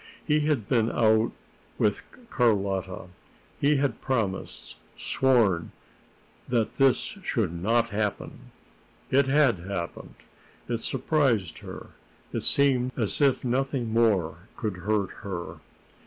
He 0.25 0.39
had 0.47 0.67
been 0.67 0.91
out 0.91 1.31
with 1.77 2.01
Carlotta. 2.31 3.09
He 3.59 3.75
had 3.75 4.01
promised 4.01 4.77
sworn 4.97 5.73
that 6.47 6.73
this 6.77 6.97
should 6.97 7.53
not 7.53 7.89
happen. 7.89 8.49
It 9.11 9.27
had 9.27 9.59
happened. 9.59 10.15
It 10.67 10.79
surprised 10.79 11.59
her. 11.59 11.91
It 12.33 12.41
seemed 12.41 12.93
as 12.97 13.21
if 13.21 13.45
nothing 13.45 13.93
more 13.93 14.47
could 14.55 14.77
hurt 14.77 15.11
her. 15.21 15.59